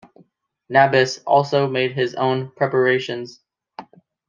[0.67, 3.39] Nabis also made his own preparations.